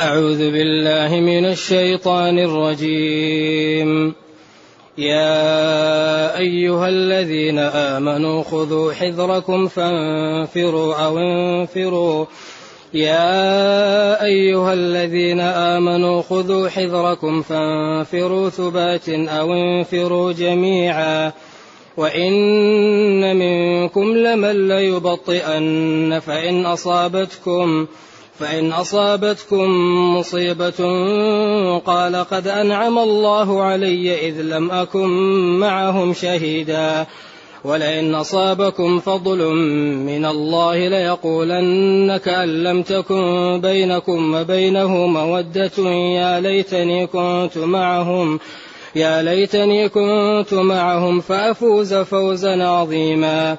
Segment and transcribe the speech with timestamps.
[0.00, 4.14] أعوذ بالله من الشيطان الرجيم.
[4.98, 12.24] يا أيها الذين آمنوا خذوا حذركم فانفروا أو انفروا.
[12.94, 21.32] يا أيها الذين آمنوا خذوا حذركم فانفروا ثبات أو انفروا جميعا.
[21.96, 27.86] وإن منكم لمن ليبطئن فإن أصابتكم
[28.38, 29.70] فإن أصابتكم
[30.16, 30.80] مصيبة
[31.78, 35.08] قال قد أنعم الله علي إذ لم أكن
[35.58, 37.06] معهم شهيدا.
[37.64, 39.54] ولئن أصابكم فضل
[40.06, 45.90] من الله ليقولن كأن لم تكن بينكم وبينه مودة.
[45.90, 48.40] يا ليتني كنت معهم
[48.94, 53.58] يا ليتني كنت معهم فأفوز فوزا عظيما.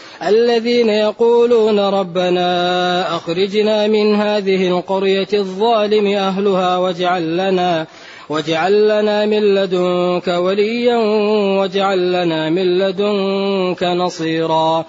[0.27, 7.87] الذين يقولون ربنا أخرجنا من هذه القرية الظالم أهلها واجعل لنا
[8.29, 10.97] واجعل لنا من لدنك وليا
[11.59, 14.85] واجعل لنا من لدنك نصيرا.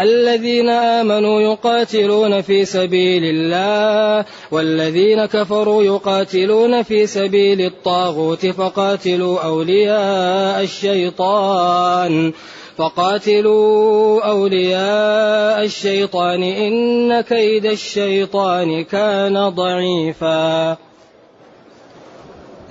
[0.00, 12.32] الذين آمنوا يقاتلون في سبيل الله والذين كفروا يقاتلون في سبيل الطاغوت فقاتلوا أولياء الشيطان.
[12.76, 20.76] فقاتلوا أولياء الشيطان إن كيد الشيطان كان ضعيفا.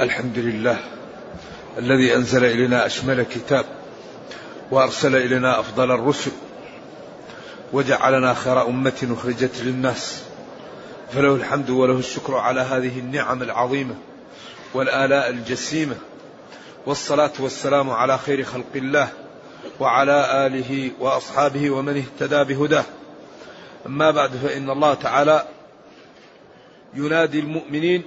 [0.01, 0.77] الحمد لله
[1.77, 3.65] الذي أنزل إلينا أشمل كتاب
[4.71, 6.31] وأرسل إلينا أفضل الرسل
[7.73, 10.23] وجعلنا خير أمة أخرجت للناس.
[11.13, 13.95] فله الحمد وله الشكر على هذه النعم العظيمة
[14.73, 15.95] والآلاء الجسيمة
[16.85, 19.09] والصلاة والسلام على خير خلق الله.
[19.79, 22.85] وعلى آله وأصحابه ومن اهتدى بهداه.
[23.85, 25.47] أما بعد فإن الله تعالى
[26.93, 28.03] ينادي المؤمنين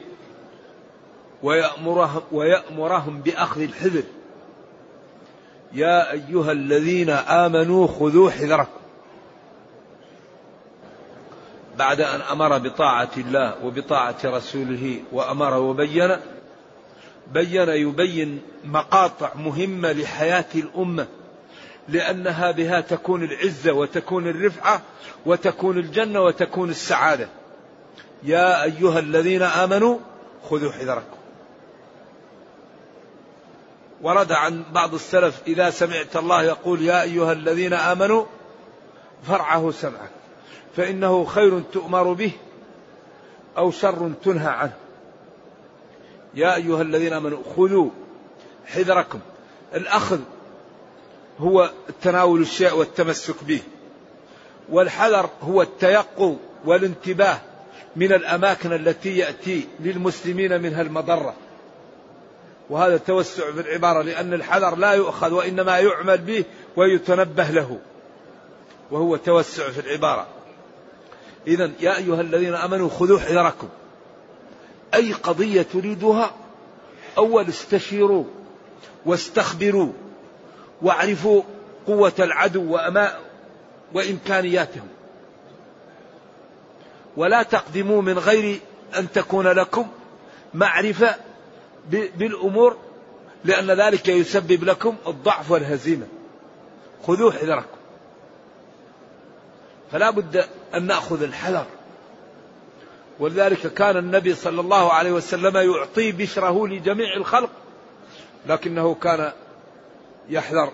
[1.43, 4.03] ويأمرهم, ويأمرهم بأخذ الحذر.
[5.73, 8.79] يا أيها الذين آمنوا خذوا حذركم.
[11.79, 16.17] بعد أن أمر بطاعة الله وبطاعة رسوله وأمر وبين
[17.33, 21.07] بين يبين مقاطع مهمة لحياة الأمة.
[21.89, 24.83] لأنها بها تكون العزة وتكون الرفعة
[25.27, 27.29] وتكون الجنة وتكون السعادة.
[28.23, 29.99] يا أيها الذين آمنوا
[30.51, 31.17] خذوا حذركم.
[34.03, 38.25] ورد عن بعض السلف إذا سمعت الله يقول يا أيها الذين آمنوا
[39.27, 40.11] فرعه سمعك
[40.77, 42.33] فإنه خير تؤمر به
[43.59, 44.77] أو شر تنهى عنه.
[46.35, 47.91] يا أيها الذين آمنوا خذوا
[48.67, 49.21] حذركم.
[49.75, 50.19] الأخذ
[51.41, 51.71] هو
[52.03, 53.61] تناول الشيء والتمسك به.
[54.69, 56.35] والحذر هو التيقظ
[56.65, 57.41] والانتباه
[57.97, 61.35] من الأماكن التي يأتي للمسلمين منها المضرة.
[62.71, 66.45] وهذا توسع في العبارة لأن الحذر لا يؤخذ وإنما يعمل به
[66.77, 67.79] ويتنبه له.
[68.91, 70.27] وهو توسع في العبارة.
[71.47, 73.69] إذا يا أيها الذين آمنوا خذوا حذركم.
[74.95, 76.31] أي قضية تريدها
[77.19, 78.25] أول استشيروا
[79.07, 79.93] واستخبروا.
[80.83, 81.43] واعرفوا
[81.87, 83.19] قوة العدو وأما
[83.95, 84.89] وإمكانياتهم.
[87.17, 88.61] ولا تقدموا من غير
[88.97, 89.87] أن تكون لكم
[90.55, 91.15] معرفة
[91.91, 92.77] بالأمور
[93.45, 96.07] لأن ذلك يسبب لكم الضعف والهزيمة.
[97.07, 97.79] خذوا حذركم.
[99.93, 100.45] فلا بد
[100.75, 101.67] أن نأخذ الحذر.
[103.21, 107.51] ولذلك كان النبي صلى الله عليه وسلم يعطي بشره لجميع الخلق
[108.47, 109.33] لكنه كان
[110.29, 110.73] يحذر.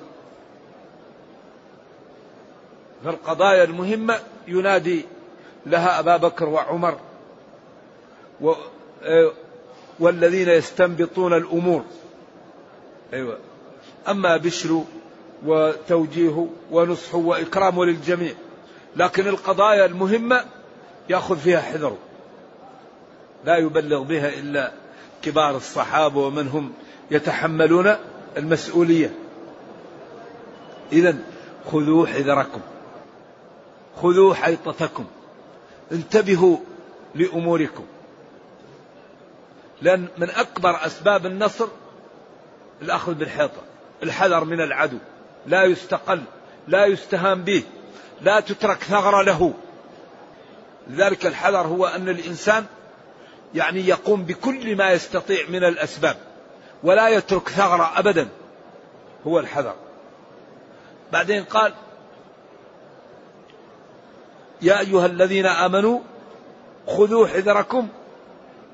[3.04, 5.04] فالقضايا المهمة ينادي
[5.66, 6.98] لها أبا بكر وعمر
[8.40, 8.52] و
[10.00, 11.84] والذين يستنبطون الأمور.
[13.12, 13.38] أيوة.
[14.08, 14.84] أما بشر
[15.46, 18.32] وتوجيه ونصح وإكرام للجميع.
[18.96, 20.44] لكن القضايا المهمة
[21.08, 21.98] يأخذ فيها حذره
[23.44, 24.72] لا يبلغ بها إلا
[25.22, 26.72] كبار الصحابة ومن هم
[27.10, 27.96] يتحملون
[28.36, 29.23] المسؤولية.
[30.92, 31.16] إذا
[31.72, 32.60] خذوا حذركم.
[34.02, 35.06] خذوا حيطتكم.
[35.92, 36.56] انتبهوا
[37.14, 37.84] لأموركم.
[39.82, 41.68] لأن من أكبر أسباب النصر
[42.82, 43.62] الأخذ بالحيطة.
[44.02, 44.98] الحذر من العدو.
[45.46, 46.22] لا يستقل
[46.68, 47.62] لا يستهان به
[48.20, 49.54] لا تترك ثغرة له.
[50.88, 52.64] لذلك الحذر هو أن الإنسان
[53.54, 56.16] يعني يقوم بكل ما يستطيع من الأسباب
[56.82, 58.28] ولا يترك ثغرة أبدا.
[59.26, 59.74] هو الحذر.
[61.12, 61.74] بعدين قال
[64.62, 66.00] يا أيها الذين آمنوا
[66.86, 67.88] خذوا حذركم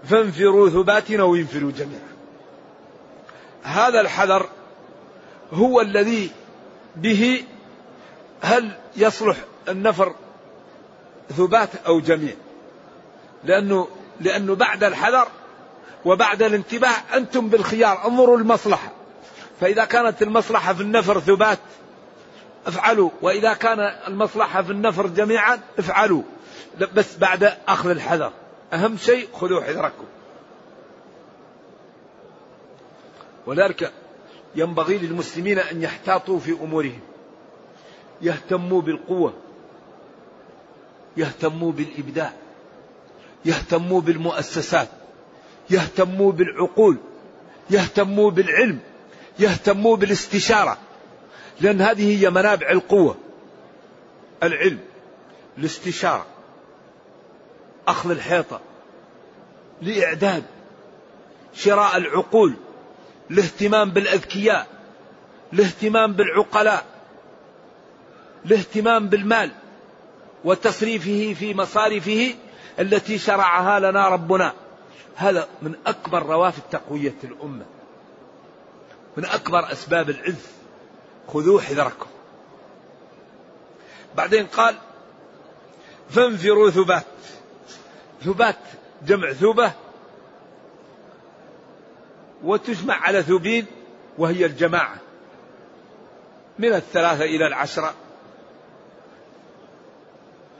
[0.04, 2.10] فانفروا ثبات أو انفروا جميعا.
[3.62, 4.48] هذا الحذر
[5.52, 6.30] هو الذي
[6.96, 7.44] به
[8.40, 9.36] هل يصلح
[9.68, 10.14] النفر
[11.36, 12.34] ثبات أو جميع؟
[13.44, 13.88] لأنه
[14.20, 15.28] لأنه بعد الحذر
[16.04, 18.92] وبعد الانتباه أنتم بالخيار انظروا المصلحة.
[19.60, 21.58] فإذا كانت المصلحة في النفر ثبات
[22.66, 23.10] افعلوا.
[23.22, 26.22] وإذا كان المصلحة في النفر جميعا افعلوا.
[26.94, 28.32] بس بعد أخذ الحذر.
[28.72, 30.04] أهم شيء خذوا حذركم.
[33.46, 33.92] ولذلك
[34.54, 37.00] ينبغي للمسلمين أن يحتاطوا في أمورهم.
[38.22, 39.34] يهتموا بالقوة.
[41.16, 42.32] يهتموا بالإبداع.
[43.44, 44.88] يهتموا بالمؤسسات.
[45.70, 46.96] يهتموا بالعقول.
[47.70, 48.78] يهتموا بالعلم.
[49.38, 50.78] يهتموا بالاستشارة.
[51.60, 53.16] لأن هذه هي منابع القوة
[54.42, 54.78] العلم
[55.58, 56.26] الاستشارة
[57.88, 58.60] أخذ الحيطة
[59.82, 60.44] لإعداد
[61.54, 62.54] شراء العقول
[63.30, 64.66] الاهتمام بالأذكياء
[65.52, 66.84] الاهتمام بالعقلاء
[68.46, 69.50] الاهتمام بالمال
[70.44, 72.34] وتصريفه في مصارفه
[72.78, 74.52] التي شرعها لنا ربنا.
[75.16, 77.64] هذا من أكبر روافد تقوية الأمة
[79.16, 80.59] من أكبر أسباب العز.
[81.32, 82.06] خذوا حذركم.
[84.16, 84.76] بعدين قال
[86.10, 87.04] فانفروا ثبات.
[88.24, 88.56] ثبات
[89.06, 89.72] جمع ثوبة
[92.42, 93.66] وتجمع على ثوبين
[94.18, 94.96] وهي الجماعة.
[96.58, 97.94] من الثلاثة إلى العشرة.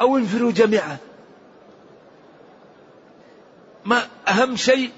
[0.00, 0.96] أو انفروا جميعا.
[3.84, 4.90] ما أهم شيء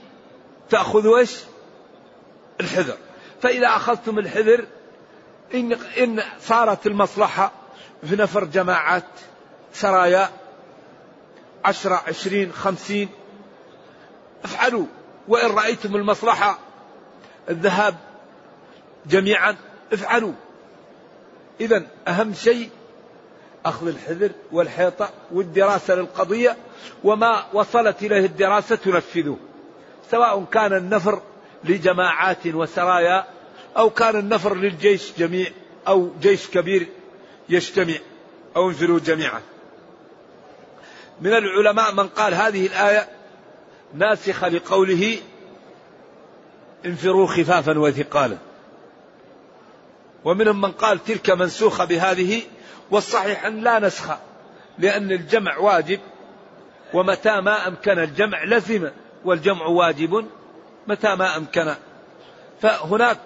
[0.70, 1.36] تأخذوا إيش؟
[2.60, 2.96] الحذر.
[3.42, 4.66] فإذا أخذتم الحذر
[5.54, 7.52] إن, إن صارت المصلحة
[8.08, 9.04] في نفر جماعات
[9.72, 10.28] سرايا
[11.64, 13.08] عشرة عشرين خمسين.
[14.44, 14.86] افعلوا.
[15.28, 16.58] وإن رأيتم المصلحة
[17.48, 17.94] الذهاب
[19.06, 19.56] جميعا
[19.92, 20.32] افعلوا.
[21.60, 22.70] إذا أهم شيء
[23.66, 26.56] أخذ الحذر والحيطة والدراسة للقضية
[27.04, 29.36] وما وصلت إليه الدراسة تنفذه
[30.10, 31.22] سواء كان النفر
[31.64, 33.24] لجماعات وسرايا
[33.76, 35.46] أو كان النفر للجيش جميع
[35.88, 36.86] أو جيش كبير
[37.48, 37.94] يجتمع.
[38.56, 39.40] أو انفروا جميعا.
[41.20, 43.08] من العلماء من قال هذه الآية
[43.94, 45.18] ناسخة لقوله
[46.86, 48.38] انفروا خفافا وثقالا.
[50.24, 52.42] ومنهم من قال تلك منسوخة بهذه
[52.90, 54.16] والصحيح أن لا نسخ
[54.78, 56.00] لأن الجمع واجب
[56.94, 58.90] ومتى ما أمكن الجمع لزم
[59.24, 60.26] والجمع واجب
[60.86, 61.74] متى ما أمكن.
[62.62, 63.18] فهناك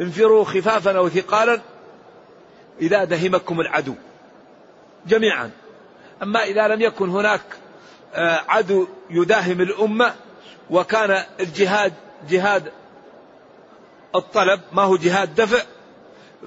[0.00, 1.60] انفروا خفافا أو ثقالا
[2.80, 3.94] إذا دهمكم العدو.
[5.06, 5.50] جميعا.
[6.22, 7.42] أما إذا لم يكن هناك
[8.14, 10.14] آه، عدو يداهم الأمة
[10.70, 11.92] وكان الجهاد
[12.28, 12.72] جهاد
[14.14, 15.62] الطلب ما هو جهاد دفع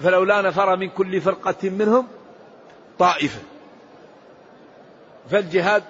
[0.03, 2.07] فلولا نفر من كل فرقة منهم
[2.99, 3.39] طائفة.
[5.31, 5.83] فالجهاد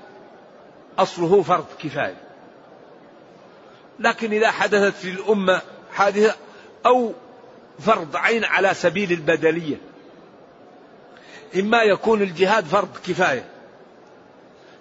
[0.99, 2.17] أصله فرض كفاية.
[3.99, 5.61] لكن إذا حدثت للأمة
[5.93, 6.35] حادثة
[6.85, 7.13] أو
[7.79, 9.77] فرض عين على سبيل البدلية.
[11.55, 13.45] إما يكون الجهاد فرض كفاية.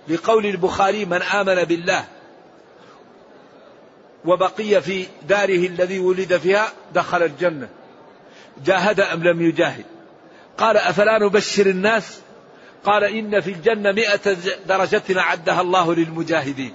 [0.08, 2.04] لقول البخاري من آمن بالله
[4.24, 7.68] وبقي في داره الذي ولد فيها دخل الجنة.
[8.64, 9.84] جاهد أم لم يجاهد؟
[10.58, 12.20] قال أفلا نبشر الناس؟
[12.84, 14.36] قال إن في الجنة مئة
[14.66, 16.72] درجة أعدها الله للمجاهدين.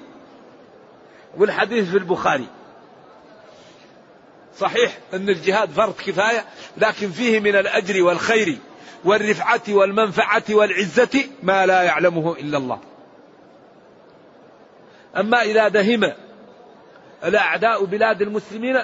[1.37, 2.47] والحديث في البخاري.
[4.59, 6.45] صحيح أن الجهاد فرض كفاية
[6.77, 8.57] لكن فيه من الأجر والخير
[9.05, 12.79] والرفعة والمنفعة والعزة ما لا يعلمه إلا الله.
[15.17, 16.13] أما إذا دهم
[17.23, 18.79] الأعداء بلاد المسلمين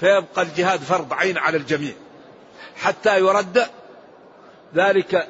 [0.00, 1.92] فيبقى الجهاد فرض عين على الجميع
[2.76, 3.66] حتى يرد
[4.74, 5.28] ذلك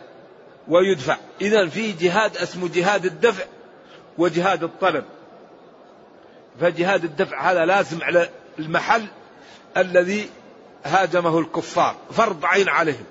[0.68, 1.16] ويدفع.
[1.40, 3.44] إذا في جهاد اسمه جهاد الدفع
[4.18, 5.04] وجهاد الطلب.
[6.60, 9.06] فجهاد الدفع هذا لازم على المحل
[9.76, 10.30] الذي
[10.84, 13.04] هاجمه الكفار فرض عين عليهم.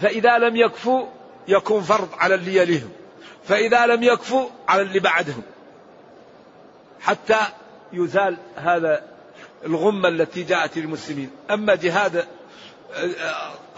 [0.00, 1.06] فإذا لم يكفوا
[1.48, 2.90] يكون فرض على اللي يليهم.
[3.44, 5.42] فإذا لم يكفوا على اللي بعدهم.
[7.00, 7.38] حتى
[7.92, 9.02] يزال هذا
[9.64, 11.30] الغمة التي جاءت للمسلمين.
[11.50, 12.26] أما جهاد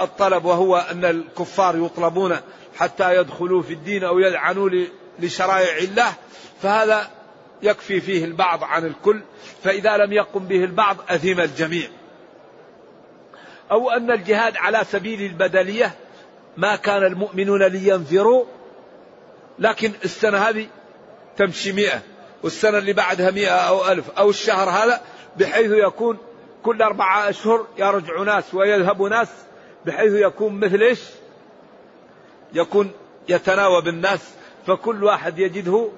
[0.01, 2.37] الطلب وهو أن الكفار يطلبون
[2.79, 4.71] حتى يدخلوا في الدين أو يلعنوا
[5.19, 6.13] لشرائع الله
[6.63, 7.11] فهذا
[7.65, 9.21] يكفي فيه البعض عن الكل
[9.63, 11.89] فإذا لم يقم به البعض أثم الجميع.
[13.71, 15.95] أو أن الجهاد على سبيل البدلية
[16.57, 18.45] ما كان المؤمنون لينفروا
[19.59, 20.67] لكن السنة هذه
[21.37, 22.03] تمشي مئة
[22.43, 25.01] والسنة اللي بعدها مئة أو ألف أو الشهر هذا
[25.37, 26.19] بحيث يكون
[26.63, 29.29] كل أربعة أشهر يرجع ناس ويذهب ناس
[29.87, 31.01] بحيث يكون مثل إيش؟
[32.53, 32.91] يكون
[33.29, 34.21] يتناوب الناس
[34.67, 35.89] فكل واحد يجده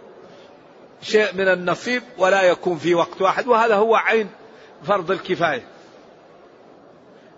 [1.02, 4.30] شيء من النصيب ولا يكون في وقت واحد وهذا هو عين
[4.84, 5.66] فرض الكفاية.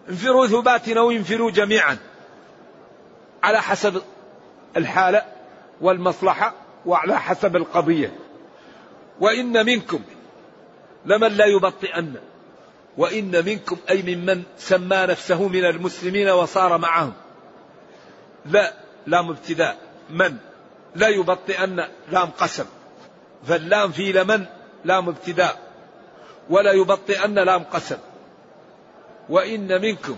[0.08, 1.98] انفروا ثبات أو انفروا جميعا
[3.42, 4.02] على حسب
[4.76, 5.22] الحالة
[5.80, 6.54] والمصلحة
[6.86, 8.12] وعلى حسب القضية.
[9.20, 10.00] وإن منكم
[11.04, 12.14] لمن لا يبطئن
[12.96, 17.12] وإن منكم أي ممن سمى نفسه من المسلمين وصار معهم.
[18.46, 18.72] لا
[19.06, 19.78] لام ابتداء.
[20.10, 20.36] من
[20.94, 22.64] لا يبطئن لام قسم.
[23.46, 24.46] فاللام في لمن؟
[24.84, 25.68] لام ابتداء.
[26.50, 27.98] ولا يبطئن لام قسم.
[29.28, 30.16] وإن منكم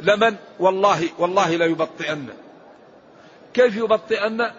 [0.00, 2.28] لمن؟ والله والله لا يبطئن.
[3.54, 4.50] كيف يبطئن؟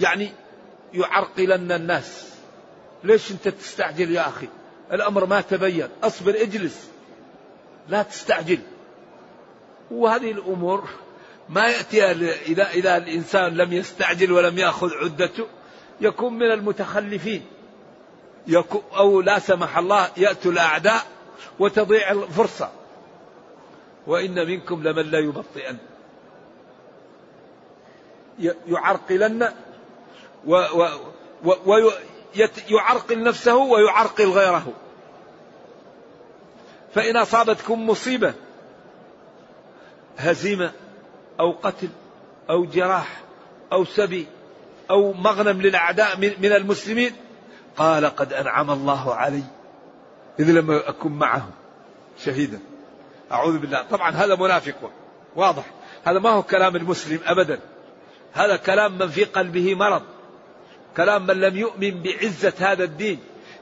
[0.00, 0.32] يعني
[0.94, 2.28] يعرقلن الناس.
[3.04, 4.48] ليش انت تستعجل يا أخي؟
[4.92, 5.88] الأمر ما تبين.
[6.02, 6.90] أصبر اجلس.
[7.88, 8.58] لا تستعجل.
[9.90, 10.88] وهذه الأمور
[11.48, 12.04] ما ياتي
[12.46, 15.46] إذا إذا الإنسان لم يستعجل ولم يأخذ عدته.
[16.00, 17.46] يكون من المتخلفين.
[18.96, 21.02] أو لا سمح الله يأتوا الأعداء
[21.58, 22.70] وتضيع الفرصة.
[24.06, 25.76] وإن منكم لمن لا يبطئن.
[28.68, 29.52] يعرقلن
[31.66, 34.72] ويعرقل نفسه ويعرقل غيره.
[36.94, 38.34] فإن أصابتكم مصيبة
[40.18, 40.72] هزيمة
[41.40, 41.88] أو قتل
[42.50, 43.20] أو جراح
[43.72, 44.26] أو سبي
[44.90, 47.12] أو مغنم للأعداء من المسلمين؟
[47.76, 49.42] قال قد أنعم الله علي.
[50.40, 51.50] إذ لم أكن معهم.
[52.24, 52.58] شهيدا.
[53.32, 53.82] أعوذ بالله.
[53.82, 54.90] طبعا هذا منافق.
[55.36, 55.64] واضح.
[56.04, 57.60] هذا ما هو كلام المسلم أبدا.
[58.32, 60.02] هذا كلام من في قلبه مرض.
[60.96, 63.18] كلام من لم يؤمن بعزة هذا الدين.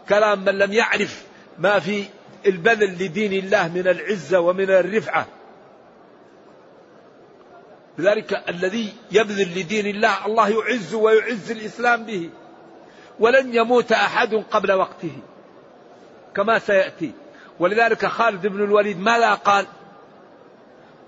[0.08, 1.24] كلام من لم يعرف
[1.58, 2.04] ما في
[2.46, 5.26] البذل لدين الله من العزة ومن الرفعة.
[7.98, 10.26] لذلك الذي يبذل لدين الله.
[10.26, 12.30] الله يعز ويعز الإسلام به.
[13.20, 15.12] ولن يموت أحد قبل وقته.
[16.34, 17.12] كما سيأتي.
[17.60, 19.66] ولذلك خالد بن الوليد ماذا قال؟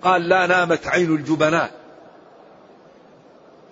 [0.03, 1.71] قال لا نامت عين الجبناء.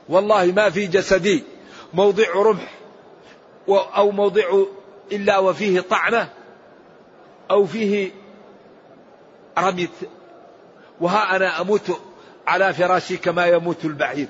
[0.08, 1.44] والله ما في جسدي
[1.94, 2.74] موضع رمح
[3.68, 4.62] أو موضع
[5.12, 6.28] إلا وفيه طعنة
[7.50, 8.10] أو فيه
[9.58, 9.88] رمية
[11.00, 12.00] وها أنا أموت
[12.46, 14.28] على فراشي كما يموت البعير.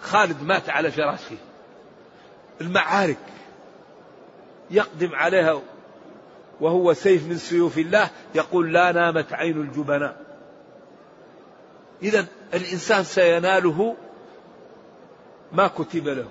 [0.00, 1.36] خالد مات على فراشه
[2.60, 3.18] المعارك
[4.70, 5.62] يقدم عليها
[6.60, 10.16] وهو سيف من سيوف الله يقول لا نامت عين الجبناء.
[12.02, 13.96] إذا الإنسان سيناله
[15.52, 16.28] ما كتب له.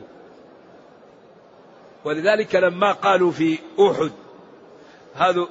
[2.05, 4.11] ولذلك لما قالوا في أحد
[5.15, 5.47] هذا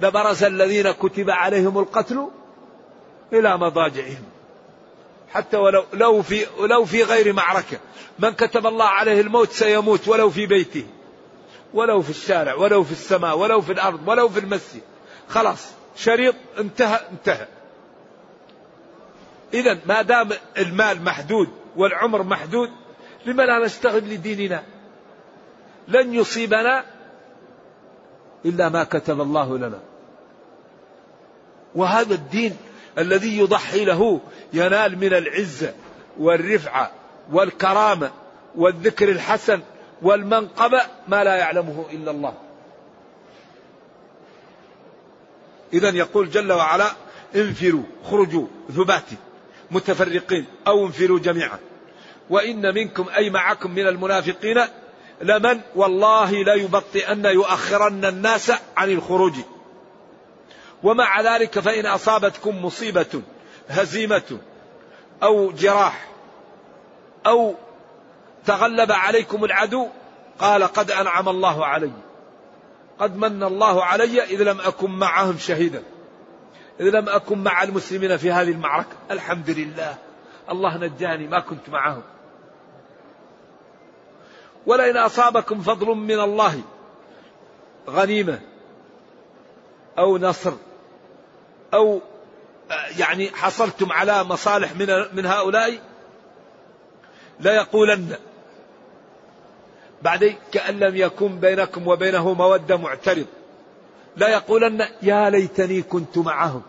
[0.00, 2.28] لبرز الذين كتب عليهم القتل
[3.32, 4.24] إلى مضاجعهم.
[5.30, 7.78] حتى ولو لو في لو في غير معركة.
[8.18, 10.86] من كتب الله عليه الموت سيموت ولو في بيته.
[11.74, 14.82] ولو في الشارع ولو في السماء ولو في الأرض ولو في المسجد.
[15.28, 17.46] خلاص شريط انتهى انتهى.
[19.54, 22.70] إذا ما دام المال محدود والعمر محدود
[23.26, 24.62] لما لا نشتغل لديننا؟
[25.88, 26.84] لن يصيبنا
[28.44, 29.80] إلا ما كتب الله لنا.
[31.74, 32.56] وهذا الدين
[32.98, 34.20] الذي يضحي له
[34.52, 35.74] ينال من العزة
[36.18, 36.92] والرفعة
[37.32, 38.10] والكرامة
[38.56, 39.60] والذكر الحسن
[40.02, 42.34] والمنقبة ما لا يعلمه إلا الله.
[45.72, 46.90] إذا يقول جل وعلا
[47.36, 49.16] انفروا خرجوا ثباتي
[49.70, 51.58] متفرقين أو انفروا جميعا.
[52.30, 54.64] وإن منكم أي معكم من المنافقين
[55.22, 59.34] لمن والله لا يبطئن يؤخرن الناس عن الخروج.
[60.82, 63.22] ومع ذلك فإن أصابتكم مصيبة
[63.68, 64.38] هزيمة
[65.22, 66.06] أو جراح
[67.26, 67.54] أو
[68.46, 69.88] تغلب عليكم العدو
[70.38, 71.92] قال قد أنعم الله علي.
[72.98, 75.82] قد من الله علي إذ لم أكن معهم شهيدا.
[76.80, 78.96] إذ لم أكن مع المسلمين في هذه المعركة.
[79.10, 79.94] الحمد لله.
[80.50, 82.02] الله نجاني ما كنت معهم.
[84.66, 86.60] ولئن أصابكم فضل من الله
[87.88, 88.40] غنيمة
[89.98, 90.52] أو نصر
[91.74, 92.00] أو
[92.98, 95.78] يعني حصلتم على مصالح من من هؤلاء؟
[97.40, 98.16] لا يقولن.
[100.02, 103.26] بعدين كأن لم يكن بينكم وبينه مودة معترض.
[104.16, 106.62] لا يقولن يا ليتني كنت معهم.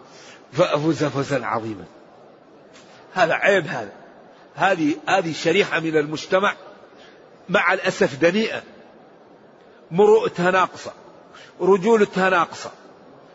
[0.51, 1.85] فأفوز فوزا عظيما.
[3.13, 3.91] هذا عيب هذا.
[4.55, 6.55] هذه هذه شريحة من المجتمع
[7.49, 8.61] مع الأسف دنيئة.
[9.91, 10.91] مروءتها ناقصة.
[11.61, 12.71] رجولتها ناقصة.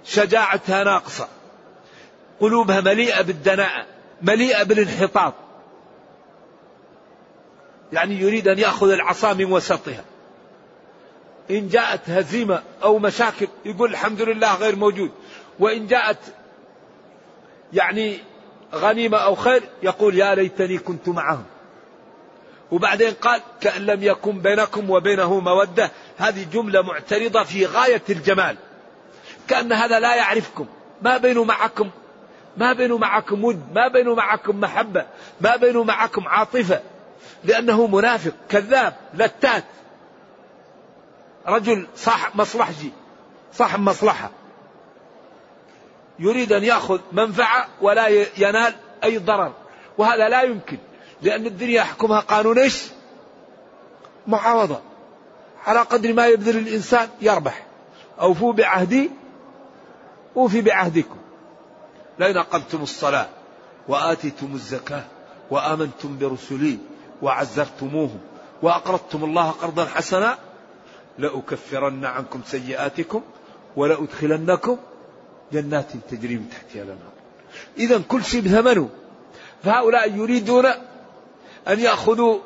[0.05, 1.29] شجاعتها ناقصة.
[2.41, 3.87] قلوبها مليئة بالدناءة
[4.23, 5.35] مليئة بالانحطاط.
[7.93, 10.05] يعني يريد أن يأخذ العصا من وسطها.
[11.51, 15.11] إن جاءت هزيمة أو مشاكل يقول الحمد لله غير موجود.
[15.59, 16.19] وإن جاءت
[17.73, 18.19] يعني
[18.75, 21.45] غنيمة أو خير يقول يا ليتني كنت معهم.
[22.71, 25.91] وبعدين قال كأن لم يكن بينكم وبينه مودة.
[26.17, 28.57] هذه جملة معترضة في غاية الجمال.
[29.49, 30.67] كأن هذا لا يعرفكم
[31.03, 31.91] ما بينه معكم
[32.57, 35.07] ما بينه معكم ود ما بينه معكم محبة
[35.41, 36.81] ما بينه معكم عاطفة
[37.45, 39.65] لأنه منافق كذاب لتات.
[41.47, 42.93] رجل صاحب مصلحجي
[43.53, 44.31] صاحب مصلحة.
[46.19, 48.09] يريد أن يأخذ منفعة ولا
[48.39, 49.53] ينال أي ضرر.
[49.99, 50.79] وهذا لا يمكن
[51.23, 52.85] لأن الدنيا يحكمها قانون إيش؟
[54.27, 54.81] معاوضة.
[55.67, 57.67] على قدر ما يبذل الإنسان يربح.
[58.21, 59.11] أوفوا بعهدي
[60.37, 61.17] أوفي بعهدكم.
[62.19, 63.29] لئن أقمتم الصلاة
[63.89, 65.05] وآتيتم الزكاة
[65.51, 66.79] وآمنتم برسلي
[67.23, 68.21] وعزرتموهم
[68.63, 70.39] وأقرضتم الله قرضا حسنا
[71.19, 73.23] لأكفرن عنكم سيئاتكم
[73.77, 74.77] ولأدخلنكم
[75.53, 77.13] جنات تجري من تحتها الأنهار.
[77.79, 78.89] إذا كل شيء بثمنه.
[79.65, 80.67] فهؤلاء يريدون
[81.69, 82.39] أن يأخذوا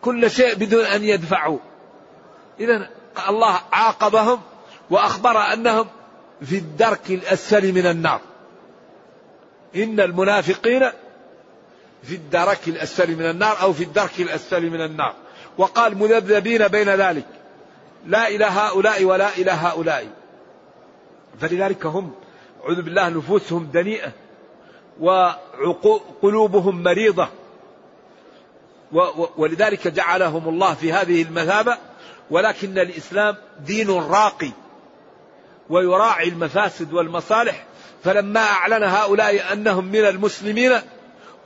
[0.00, 1.58] كل شيء بدون أن يدفعوا.
[2.60, 2.90] إذا
[3.28, 4.40] الله عاقبهم
[4.90, 5.86] وأخبر أنهم
[6.42, 8.20] في الدرك الأسفل من النار.
[9.76, 10.90] إن المنافقين
[12.02, 15.14] في الدرك الأسفل من النار أو في الدرك الأسفل من النار.
[15.58, 17.26] وقال مذبذبين بين ذلك.
[18.06, 20.06] لا إلى هؤلاء ولا إلى هؤلاء.
[21.40, 22.12] فلذلك هم
[22.64, 24.12] أعوذ بالله نفوسهم دنيئة.
[25.00, 27.28] وقلوبهم مريضة.
[29.36, 31.78] ولذلك جعلهم الله في هذه المثابة.
[32.30, 34.50] ولكن الإسلام دين راقي.
[35.70, 37.66] ويراعي المفاسد والمصالح.
[38.04, 40.72] فلما أعلن هؤلاء أنهم من المسلمين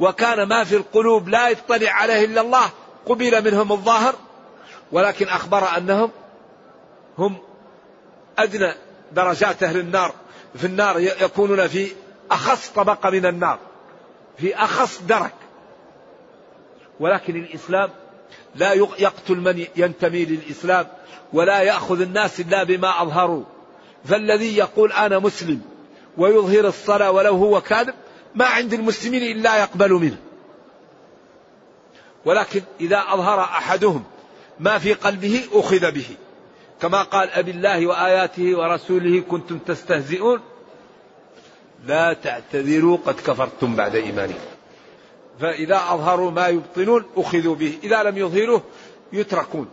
[0.01, 2.71] وكان ما في القلوب لا يطلع عليه إلا الله
[3.07, 4.14] قبل منهم الظاهر
[4.93, 6.11] ولكن أخبر أنهم
[7.19, 7.37] هم
[8.38, 8.73] أدنى
[9.12, 10.14] درجات أهل النار.
[10.55, 11.93] في النار يكونون في
[12.31, 13.59] أخص طبقة من النار
[14.38, 15.35] في أخص درك.
[17.01, 17.90] ولكن الإسلام
[18.55, 20.87] لا يقتل من ينتمي للإسلام
[21.33, 23.45] ولا يأخذ الناس إلا بما أظهروا.
[24.05, 25.74] فالذي يقول أنا مسلم
[26.18, 27.94] ويظهر الصلاة ولو هو كاذب
[28.35, 30.16] ما عند المسلمين إلا يقبل منه.
[32.24, 34.05] ولكن إذا أظهر أحدهم
[34.61, 36.07] ما في قلبه أخذ به.
[36.81, 40.40] كما قال أبي الله وآياته ورسوله كنتم تستهزئون
[41.87, 44.38] لا تعتذروا قد كفرتم بعد إيمانكم.
[45.40, 48.62] فإذا أظهروا ما يبطنون أخذوا به إذا لم يظهروه
[49.12, 49.68] يتركون.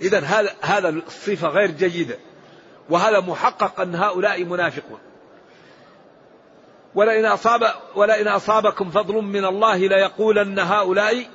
[0.00, 2.18] إذا هذا هذا الصفة غير جيدة.
[2.90, 4.98] وهذا محقق أن هؤلاء منافقون.
[6.94, 11.26] ولئن أصاب ولئن أصابكم فضل من الله ليقولن هؤلاء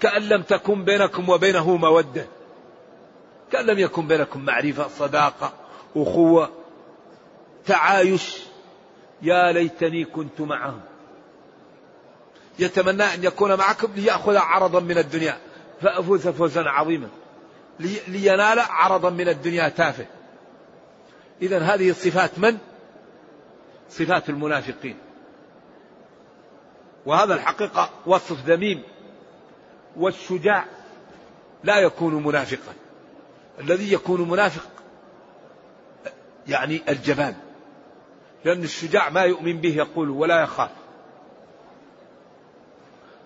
[0.00, 2.26] كأن لم تكن بينكم وبينه مودة.
[3.52, 5.52] كأن لم يكن بينكم معرفة صداقة
[5.96, 6.50] أخوة
[7.66, 8.38] تعايش.
[9.22, 10.80] يا ليتني كنت معهم.
[12.58, 15.38] يتمنى أن يكون معكم ليأخذ عرضا من الدنيا.
[15.80, 17.08] فأفوز فوزا عظيما.
[18.08, 20.06] لينال عرضا من الدنيا تافه.
[21.42, 22.58] إذا هذه صفات من؟
[23.90, 24.96] صفات المنافقين.
[27.06, 28.82] وهذا الحقيقة وصف ذميم
[29.96, 30.64] والشجاع
[31.64, 32.72] لا يكون منافقا.
[33.60, 34.68] الذي يكون منافق
[36.48, 37.34] يعني الجبان.
[38.44, 40.70] لأن الشجاع ما يؤمن به يقول ولا يخاف.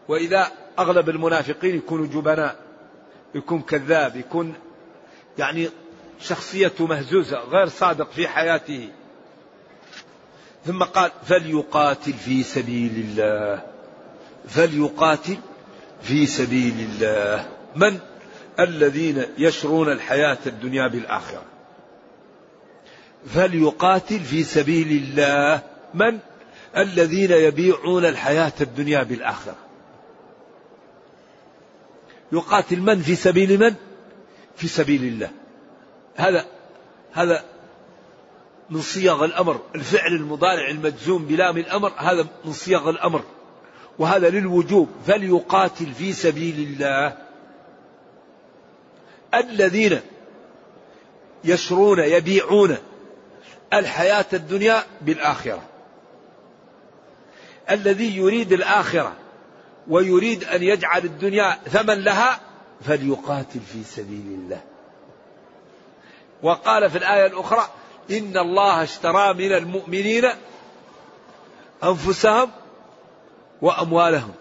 [0.09, 2.57] وإذا أغلب المنافقين يكونوا جبناء
[3.35, 4.55] يكون كذاب يكون
[5.38, 5.68] يعني
[6.20, 8.88] شخصيته مهزوزة غير صادق في حياته.
[10.66, 13.62] ثم قال فليقاتل في سبيل الله.
[14.48, 15.37] فليقاتل
[16.02, 17.48] في سبيل الله.
[17.76, 17.98] من
[18.61, 21.42] الذين يشرون الحياة الدنيا بالآخرة؟
[23.35, 25.62] فليقاتل في سبيل الله.
[25.94, 26.18] من
[26.76, 29.57] الذين يبيعون الحياة الدنيا بالآخرة؟
[32.33, 33.74] يقاتل من في سبيل من؟
[34.57, 35.31] في سبيل الله.
[36.16, 36.44] هذا
[37.12, 37.44] هذا
[38.70, 39.61] من صيغ الأمر.
[39.74, 43.22] الفعل المضارع المجزوم بلام الأمر هذا من صيغ الأمر.
[43.98, 44.88] وهذا للوجوب.
[45.07, 47.16] فليقاتل في سبيل الله.
[49.35, 50.00] الذين
[51.44, 52.76] يشرون يبيعون
[53.72, 55.62] الحياة الدنيا بالآخرة.
[57.70, 59.16] الذي يريد الآخرة
[59.88, 62.40] ويريد أن يجعل الدنيا ثمن لها
[62.85, 64.62] فليقاتل في سبيل الله.
[66.42, 67.68] وقال في الآية الأخرى
[68.11, 70.31] إن الله اشترى من المؤمنين
[71.85, 72.51] أنفسهم
[73.62, 74.35] وأموالهم.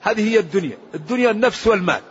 [0.00, 0.78] هذه هي الدنيا.
[0.94, 2.02] الدنيا النفس والمال.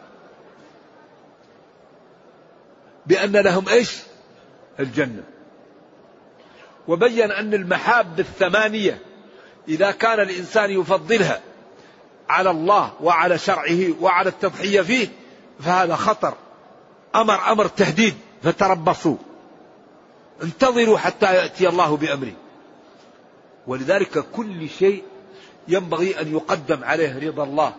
[3.06, 3.98] بأن لهم إيش؟
[4.80, 5.24] الجنة.
[6.88, 9.02] وبين أن المحاب الثمانية
[9.68, 11.42] إذا كان الإنسان يفضلها
[12.30, 15.08] على الله وعلى شرعه وعلى التضحية فيه
[15.60, 16.34] فهذا خطر.
[17.16, 18.16] أمر أمر تهديد.
[18.44, 19.18] فتربصوا.
[20.44, 22.34] انتظروا حتى يأتي الله بأمره.
[23.68, 25.04] ولذلك كل شيء
[25.68, 27.74] ينبغي أن يقدم عليه رضا الله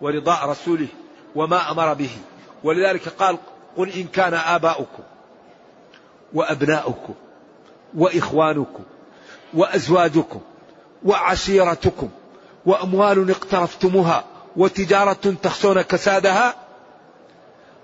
[0.00, 0.88] ورضاء رسوله
[1.34, 2.10] وما أمر به.
[2.64, 3.38] ولذلك قال
[3.76, 5.02] قل إن كان آباؤكم
[6.34, 7.14] وأبناؤكم
[7.96, 8.82] وإخوانكم
[9.54, 10.40] وأزواجكم
[11.04, 12.08] وعشيرتكم
[12.66, 14.24] وأموال اقترفتموها
[14.56, 16.54] وتجارة تخشون كسادها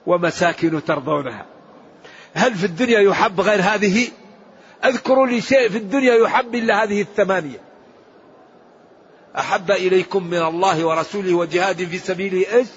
[0.06, 1.46] ومساكن ترضونها
[2.34, 4.08] هل في الدنيا يحب غير هذه؟
[4.84, 7.60] اذكروا لي شيء في الدنيا يحب إلا هذه الثمانية.
[9.38, 12.68] أحب إليكم من الله ورسوله وجهاد في سبيله إيش؟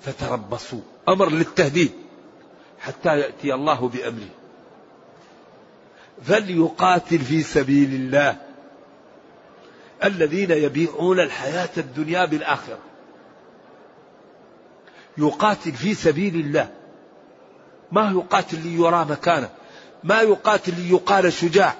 [0.00, 0.80] فتربصوا.
[1.08, 1.92] أمر للتهديد
[2.80, 4.28] حتى يأتي الله بأمره.
[6.22, 8.36] فليقاتل في سبيل الله
[10.04, 12.78] الذين يبيعون الحياة الدنيا بالآخرة.
[15.18, 16.79] يقاتل في سبيل الله.
[17.92, 19.48] ما يقاتل ليرى مكانه
[20.04, 21.74] ما يقاتل ليقال شجاع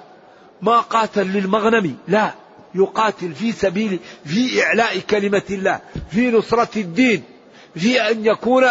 [0.61, 2.33] ما قاتل للمغنم لا
[2.75, 5.79] يقاتل في سبيل في إعلاء كلمة الله
[6.11, 7.23] في نصرة الدين
[7.75, 8.65] في أن يكون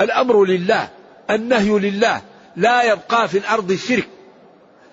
[0.00, 0.88] الأمر لله
[1.30, 2.22] النهي لله
[2.56, 4.08] لا يبقى في الأرض شرك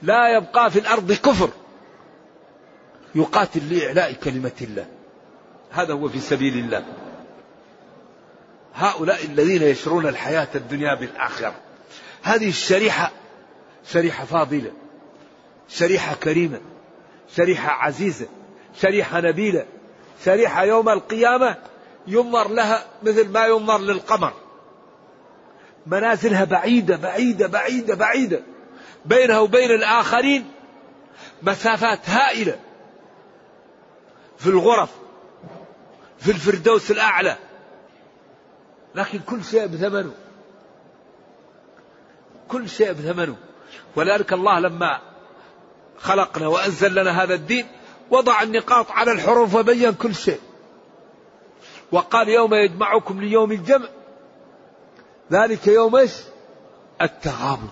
[0.03, 1.49] لا يبقى في الأرض كفر.
[3.15, 4.85] يقاتل لإعلاء كلمة الله.
[5.71, 6.85] هذا هو في سبيل الله.
[8.75, 11.55] هؤلاء الذين يشرون الحياة الدنيا بالآخرة.
[12.23, 13.11] هذه الشريحة
[13.91, 14.71] شريحة فاضلة
[15.69, 16.61] شريحة كريمة
[17.35, 18.27] شريحة عزيزة
[18.81, 19.65] شريحة نبيلة
[20.25, 21.57] شريحة يوم القيامة
[22.07, 24.33] ينظر لها مثل ما ينظر للقمر.
[25.85, 28.41] منازلها بعيدة بعيدة بعيدة بعيدة.
[29.05, 30.51] بينها وبين الآخرين
[31.41, 32.59] مسافات هائلة.
[34.37, 34.89] في الغرف
[36.19, 37.37] في الفردوس الأعلى.
[38.95, 40.13] لكن كل شيء بثمنه.
[42.47, 43.35] كل شيء بثمنه.
[43.95, 44.99] ولذلك الله لما
[45.97, 47.67] خلقنا وأنزل لنا هذا الدين
[48.11, 50.39] وضع النقاط على الحروف وبين كل شيء.
[51.91, 53.87] وقال يوم يجمعكم ليوم الجمع
[55.31, 56.13] ذلك يوم إيش؟
[57.01, 57.69] التغابن.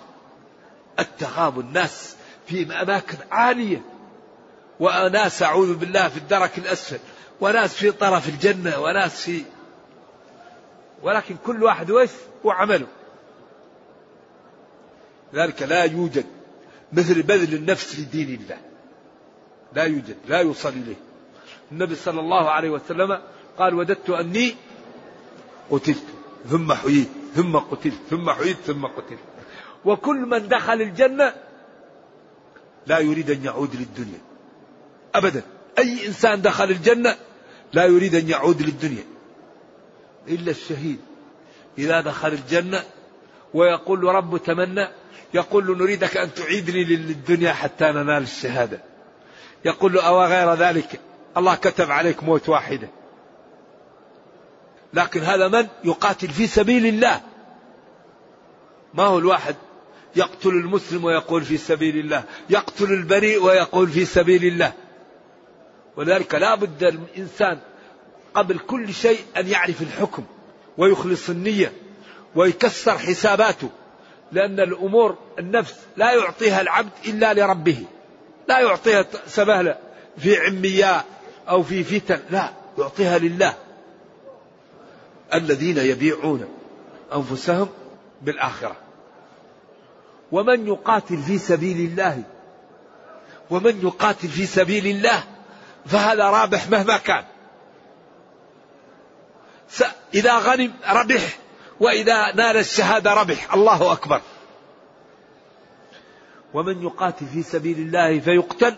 [1.00, 2.16] التغابن ناس
[2.48, 3.82] في أماكن عالية.
[4.80, 7.00] وناس أعوذ بالله في الدرك الأسفل
[7.42, 9.44] وناس في طرف الجنة وناس في
[11.04, 12.10] ولكن كل واحد وش؟
[12.44, 12.88] وعمله
[15.34, 16.26] ذلك لا يوجد
[16.94, 18.58] مثل بذل النفس لدين الله.
[19.74, 20.96] لا يوجد لا يوصل إليه.
[21.72, 23.22] النبي صلى الله عليه وسلم
[23.58, 24.56] قال وددت أني
[25.72, 26.06] قتلت
[26.50, 29.20] ثم حييت ثم قتلت ثم حييت ثم قتلت.
[29.86, 31.34] وكل من دخل الجنة
[32.88, 34.20] لا يريد أن يعود للدنيا.
[35.16, 35.44] أبدا.
[35.80, 37.16] أي إنسان دخل الجنة
[37.74, 39.04] لا يريد أن يعود للدنيا.
[40.28, 41.00] إلا الشهيد.
[41.78, 42.84] إذا دخل الجنة
[43.54, 44.88] ويقول رب تمنى
[45.34, 48.80] يقول نريدك أن تعيدني للدنيا حتى ننال الشهادة.
[49.66, 51.00] يقول أو غير ذلك؟
[51.38, 52.88] الله كتب عليك موت واحدة.
[54.94, 57.22] لكن هذا من؟ يقاتل في سبيل الله.
[58.94, 59.56] ما هو الواحد؟
[60.16, 62.24] يقتل المسلم ويقول في سبيل الله.
[62.50, 64.74] يقتل البريء ويقول في سبيل الله.
[65.98, 67.60] ولذلك لا بد الإنسان
[68.34, 70.24] قبل كل شيء أن يعرف الحكم
[70.78, 71.74] ويخلص النية
[72.36, 73.70] ويكسر حساباته
[74.32, 77.86] لأن الأمور النفس لا يعطيها العبد إلا لربه
[78.48, 79.78] لا يعطيها سبهلة
[80.18, 81.06] في عمياء
[81.50, 83.54] أو في فتن لا يعطيها لله.
[85.34, 86.46] الذين يبيعون
[87.16, 87.70] أنفسهم
[88.22, 88.76] بالآخرة.
[90.32, 92.24] ومن يقاتل في سبيل الله
[93.50, 95.24] ومن يقاتل في سبيل الله
[95.86, 97.24] فهذا رابح مهما كان.
[100.14, 101.38] إذا غنم ربح
[101.80, 103.54] وإذا نال الشهادة ربح.
[103.54, 104.22] الله أكبر.
[106.54, 108.76] ومن يقاتل في سبيل الله فيقتل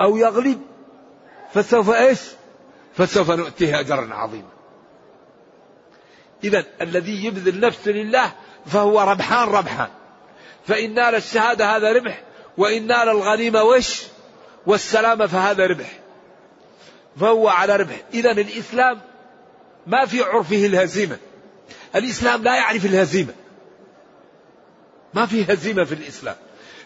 [0.00, 0.60] أو يغلب
[1.54, 2.20] فسوف إيش؟
[2.96, 4.48] فسوف نؤتيه أجرا عظيما.
[6.44, 8.32] إذا الذي يبذل نفسه لله
[8.66, 9.88] فهو ربحان ربحان.
[10.66, 12.22] فإن نال الشهادة هذا ربح
[12.58, 14.02] وإن نال الغنيمة وش؟
[14.66, 15.98] والسلامة فهذا ربح.
[17.20, 18.02] فهو على ربح.
[18.14, 19.00] إذا الإسلام
[19.86, 21.18] ما في عرفه الهزيمة.
[21.94, 23.34] الإسلام لا يعرف الهزيمة.
[25.14, 26.36] ما في هزيمة في الإسلام.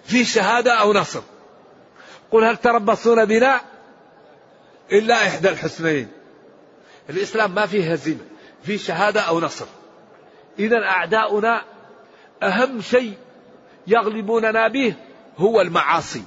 [0.04, 1.22] في شهادة أو نصر.
[2.30, 3.60] قل هل تربصون بنا؟
[4.92, 6.08] إلا إحدى الحسنين
[7.10, 8.24] الإسلام ما فيه هزيمة.
[8.62, 9.66] في شهادة أو نصر.
[10.58, 11.62] إذا أعداؤنا
[12.42, 13.14] أهم شيء
[13.86, 14.94] يغلبوننا به
[15.38, 16.22] هو المعاصي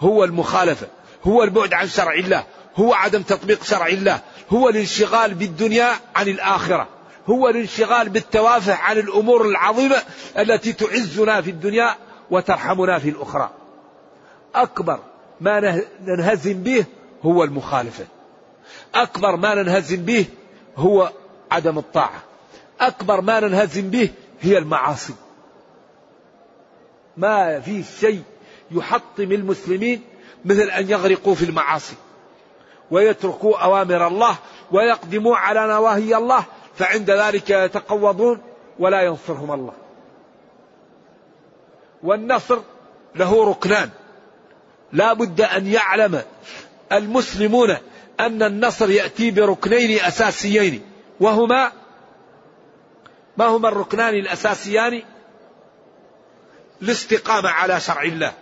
[0.00, 0.86] هو المخالفة
[1.24, 4.20] هو البعد عن شرع الله هو عدم تطبيق شرع الله.
[4.50, 6.88] هو الانشغال بالدنيا عن الآخرة.
[7.26, 9.96] هو الانشغال بالتوافه عن الأمور العظيمة
[10.38, 11.94] التي تعزنا في الدنيا
[12.30, 13.50] وترحمنا في الأخرى.
[14.54, 15.00] أكبر
[15.40, 16.84] ما ننهزم به
[17.22, 18.06] هو المخالفة.
[18.94, 20.26] أكبر ما ننهزم به
[20.76, 21.12] هو
[21.50, 22.22] عدم الطاعة.
[22.80, 25.14] أكبر ما ننهزم به هي المعاصي.
[27.16, 28.22] ما في شيء
[28.70, 30.02] يحطم المسلمين
[30.44, 31.94] مثل أن يغرقوا في المعاصي.
[32.92, 34.36] ويتركوا أوامر الله
[34.72, 38.40] ويقدموا على نواهي الله فعند ذلك يتقوضون
[38.78, 39.72] ولا ينصرهم الله.
[42.02, 42.58] والنصر
[43.14, 43.90] له ركنان.
[44.92, 46.22] لا بد أن يعلم
[46.92, 47.76] المسلمون
[48.20, 50.82] أن النصر يأتي بركنين أساسيين.
[51.20, 51.72] وهما
[53.36, 55.02] ما هما الركنان الأساسيان؟
[56.82, 58.32] الاستقامة على شرع الله.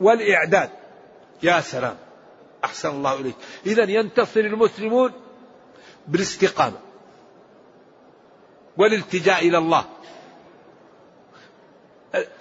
[0.00, 0.70] والإعداد.
[1.42, 1.96] يا سلام.
[2.70, 3.34] أحسن الله إليك.
[3.66, 5.12] إذا ينتصر المسلمون
[6.08, 6.78] بالاستقامة
[8.76, 9.84] والالتجاء إلى الله.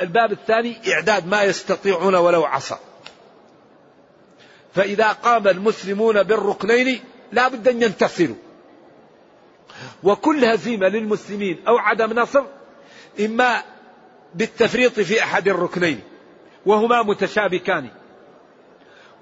[0.02, 2.78] الباب الثاني إعداد ما يستطيعون ولو عصى.
[4.76, 8.36] فإذا قام المسلمون بالركنين لا بد أن ينتصروا.
[10.04, 12.44] وكل هزيمة للمسلمين أو عدم نصر
[13.20, 13.64] إما
[14.36, 16.02] بالتفريط في أحد الركنين
[16.66, 17.90] وهما متشابكان.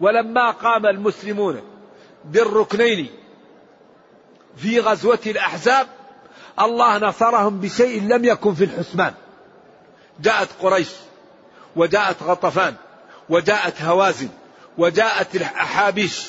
[0.01, 1.61] ولما قام المسلمون
[2.25, 3.09] بالركنين
[4.57, 5.87] في غزوة الأحزاب
[6.59, 9.13] الله نصرهم بشيء لم يكن في الحسبان.
[10.19, 10.89] جاءت قريش
[11.75, 12.75] وجاءت غطفان
[13.29, 14.29] وجاءت هوازن
[14.77, 16.27] وجاءت الأحابيش.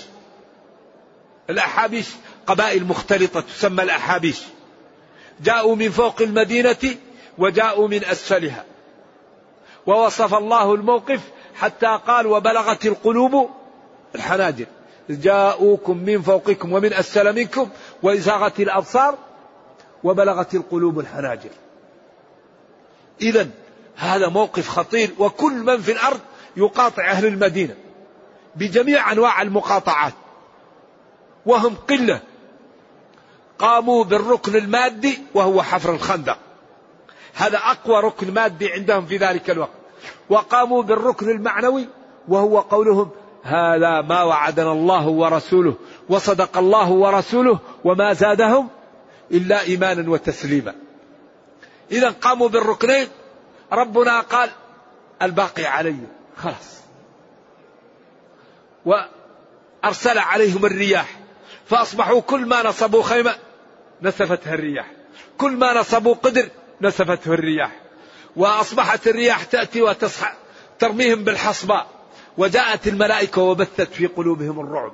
[1.51, 2.07] الأحابيش
[2.47, 4.41] قبائل مختلطة تسمى الأحابيش.
[5.41, 6.97] جاءوا من فوق المدينة
[7.39, 8.65] وجاءوا من أسفلها.
[9.87, 11.21] ووصف الله الموقف
[11.55, 13.51] حتى قال وبلغت القلوب
[14.15, 14.67] الحناجر.
[15.11, 17.69] جاءوكم من فوقكم ومن أسفل منكم
[18.03, 19.19] وإزاغت الأبصار
[20.05, 21.51] وبلغت القلوب الحناجر.
[23.21, 23.49] إذا
[23.97, 26.21] هذا موقف خطير وكل من في الأرض
[26.57, 27.75] يقاطع أهل المدينة
[28.57, 30.15] بجميع أنواع المقاطعات.
[31.47, 32.21] وهم قلة.
[33.59, 36.39] قاموا بالركن المادي وهو حفر الخندق.
[37.35, 39.71] هذا أقوى ركن مادي عندهم في ذلك الوقت.
[40.31, 41.89] وقاموا بالركن المعنوي
[42.29, 43.11] وهو قولهم
[43.43, 45.75] هذا ما وعدنا الله ورسوله
[46.09, 48.69] وصدق الله ورسوله وما زادهم
[49.31, 50.75] إلا إيمانا وتسليما.
[51.93, 53.09] إذا قاموا بالركنين
[53.73, 54.51] ربنا قال
[55.23, 55.97] الباقي علي.
[56.37, 56.79] خلاص.
[58.85, 61.19] وأرسل عليهم الرياح
[61.67, 63.35] فأصبحوا كل ما نصبوا خيمة
[64.03, 64.91] نسفتها الرياح
[65.39, 66.49] كل ما نصبوا قدر
[66.81, 67.81] نسفته الرياح
[68.37, 70.33] وأصبحت الرياح تأتي وتصحى
[70.79, 71.98] ترميهم بالحصباء.
[72.39, 74.93] وجاءت الملائكة وبثت في قلوبهم الرعب.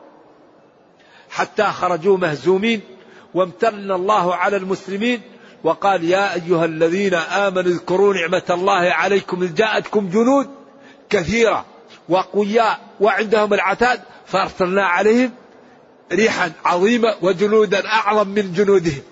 [1.31, 2.81] حتى خرجوا مهزومين
[3.35, 5.21] وامتن الله على المسلمين
[5.65, 10.51] وقال يا أيها الذين آمنوا اذكروا نعمة الله عليكم إذ جاءتكم جنود
[11.11, 11.65] كثيرة
[12.09, 15.31] وقوياء وعندهم العتاد فأرسلنا عليهم
[16.13, 19.03] ريحا عظيمة وجنودا أعظم من جنودهم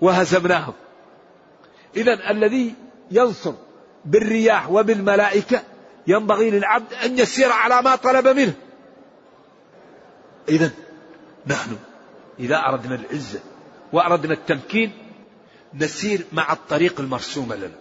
[0.00, 0.72] وهزمناهم.
[1.96, 2.74] إذا الذي
[3.10, 3.52] ينصر
[4.04, 5.62] بالرياح وبالملائكة
[6.08, 8.54] ينبغي للعبد أن يسير على ما طلب منه.
[10.48, 10.70] إذا
[11.46, 11.76] نحن
[12.38, 13.40] إذا أردنا العزة
[13.92, 14.92] وأردنا التمكين
[15.74, 17.78] نسير مع الطريق المرسومة لنا.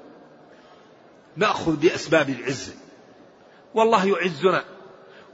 [1.36, 2.74] نأخذ بأسباب العزة
[3.74, 4.63] والله يعزنا.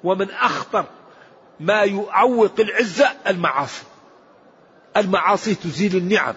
[0.04, 0.86] ومن أخطر
[1.60, 3.84] ما يعوق العزة المعاصي.
[4.98, 6.36] المعاصي تزيل النعم.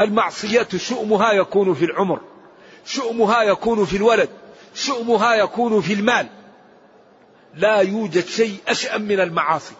[0.00, 2.20] المعصية شؤمها يكون في العمر.
[2.84, 4.28] شؤمها يكون في الولد.
[4.76, 6.26] شؤمها يكون في المال.
[7.54, 9.74] لا يوجد شيء أشأم من المعاصي.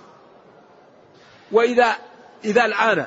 [1.53, 1.97] وإذا
[2.45, 3.07] إذا الآن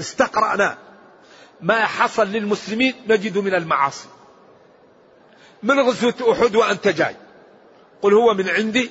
[0.00, 0.78] استقرأنا
[1.60, 4.08] ما حصل للمسلمين نجد من المعاصي.
[5.62, 7.16] من غزوة أحد وأنت جاي.
[8.02, 8.90] قل هو من عندي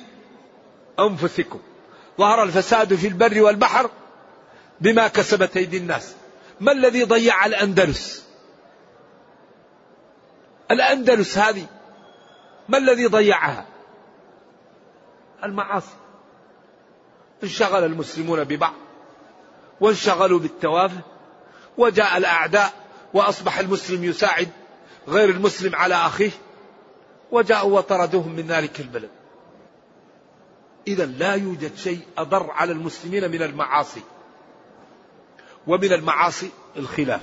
[1.00, 1.60] أنفسكم.
[2.18, 3.90] ظهر الفساد في البر والبحر
[4.80, 6.14] بما كسبت أيدي الناس.
[6.60, 8.31] ما الذي ضيع الأندلس؟
[10.72, 11.66] الأندلس هذه
[12.68, 13.66] ما الذي ضيعها؟
[15.44, 15.96] المعاصي.
[17.42, 18.74] انشغل المسلمون ببعض
[19.80, 21.00] وانشغلوا بالتوافه
[21.78, 22.72] وجاء الأعداء
[23.14, 24.48] وأصبح المسلم يساعد
[25.08, 26.30] غير المسلم على أخيه
[27.30, 29.10] وجاءوا وطردوهم من ذلك البلد.
[30.86, 34.02] إذا لا يوجد شيء أضر على المسلمين من المعاصي
[35.66, 37.22] ومن المعاصي الخلاف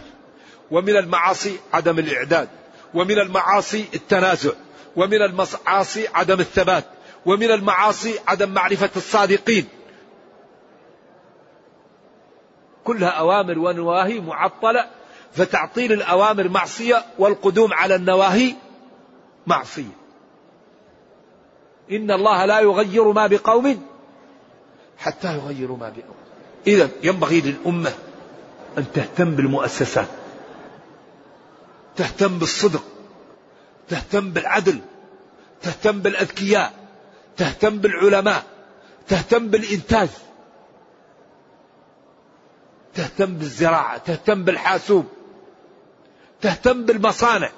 [0.72, 2.50] ومن المعاصي عدم الإعداد.
[2.94, 4.52] ومن المعاصي التنازع
[4.96, 6.86] ومن المعاصي عدم الثبات
[7.26, 9.66] ومن المعاصي عدم معرفة الصادقين.
[12.84, 14.86] كلها أوامر ونواهي معطلة
[15.34, 18.56] فتعطيل الأوامر معصية والقدوم على النواهي
[19.48, 20.00] معصية.
[21.92, 23.86] إن الله لا يغير ما بقوم
[24.98, 26.16] حتى يغيروا ما بقوم.
[26.68, 27.92] إذا ينبغي للأمة
[28.78, 30.08] أن تهتم بالمؤسسات.
[32.00, 32.84] تهتم بالصدق
[33.90, 34.80] تهتم بالعدل
[35.62, 36.74] تهتم بالأذكياء
[37.38, 38.44] تهتم بالعلماء
[39.08, 40.10] تهتم بالإنتاج
[42.94, 45.06] تهتم بالزراعة تهتم بالحاسوب
[46.42, 47.52] تهتم بالمصانع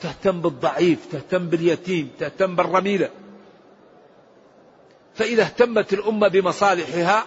[0.00, 3.10] تهتم بالضعيف تهتم باليتيم تهتم بالرميلة.
[5.14, 7.26] فإذا اهتمت الأمة بمصالحها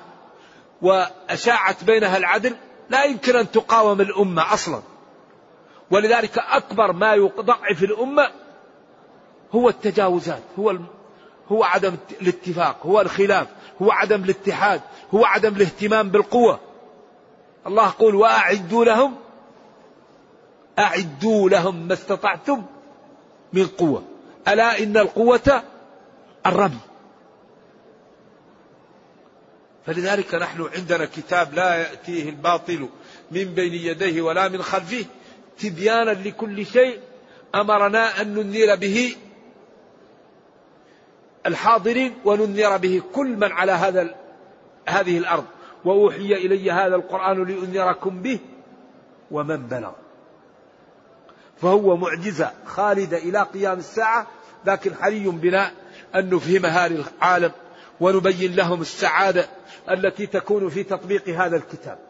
[0.81, 2.55] وأشاعت بينها العدل
[2.89, 4.81] لا يمكن أن تقاوم الأمة أصلا.
[5.91, 8.31] ولذلك أكبر ما يضعف الأمة
[9.51, 10.75] هو التجاوزات هو
[11.51, 13.47] هو عدم الاتفاق هو الخلاف
[13.81, 14.81] هو عدم الاتحاد
[15.13, 16.59] هو عدم الاهتمام بالقوة.
[17.67, 19.15] الله يقول وأعدوا لهم
[20.79, 22.63] أعدوا لهم ما استطعتم
[23.53, 24.03] من قوة.
[24.47, 25.63] ألا إن القوة
[26.45, 26.79] الرمي.
[29.85, 32.89] فلذلك نحن عندنا كتاب لا يأتيه الباطل
[33.31, 35.05] من بين يديه ولا من خلفه.
[35.61, 36.99] تبيانا لكل شيء
[37.55, 39.15] أمرنا أن ننذر به
[41.45, 44.15] الحاضرين وننذر به كل من على هذا
[44.87, 45.45] هذه الأرض.
[45.85, 48.39] وأوحي إلي هذا القرآن لأنذركم به
[49.31, 49.91] ومن بلغ.
[51.61, 54.27] فهو معجزة خالدة إلى قيام الساعة
[54.65, 55.71] لكن حري بنا
[56.15, 57.51] أن نفهمها للعالم
[57.99, 59.47] ونبين لهم السعادة
[59.89, 62.08] التي تكون في تطبيق هذا الكتاب.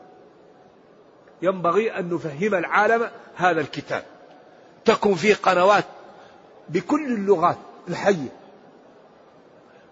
[1.41, 4.03] ينبغي أن نفهم العالم هذا الكتاب.
[4.85, 5.85] تكون فيه قنوات
[6.69, 8.33] بكل اللغات الحية.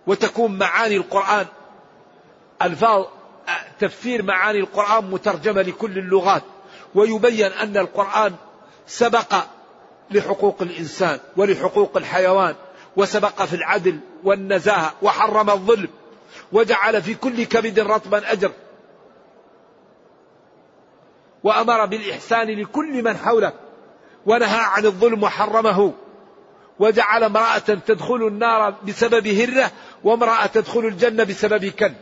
[0.08, 1.46] وتكون معاني القرآن.
[2.62, 3.06] ألفاظ
[3.80, 6.44] تفسير معاني القرآن مترجمة لكل اللغات.
[6.96, 8.36] ويبين أن القرآن
[8.88, 9.36] سبق
[10.12, 12.56] لحقوق الإنسان ولحقوق الحيوان
[12.96, 15.90] وسبق في العدل والنزاهة وحرم الظلم
[16.52, 18.52] وجعل في كل كبد رطبا أجر.
[21.48, 23.54] وأمر بالإحسان لكل من حولك
[24.26, 25.94] ونهى عن الظلم وحرمه
[26.80, 29.72] وجعل امرأة تدخل النار بسبب هرة
[30.04, 31.96] وامرأة تدخل الجنة بسبب كلب.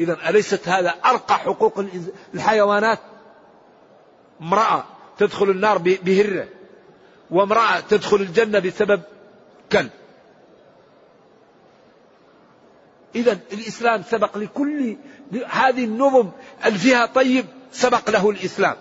[0.00, 1.84] إذا أليست هذا أرقى حقوق
[2.34, 2.98] الحيوانات؟
[4.40, 4.84] امرأة
[5.18, 6.48] تدخل النار بهرة
[7.30, 9.00] وامرأة تدخل الجنة بسبب
[9.72, 9.90] كلب.
[13.14, 14.96] إذا الإسلام سبق لكل
[15.46, 16.30] هذه النظم
[16.66, 18.76] اللي فيها طيب سبق له الإسلام.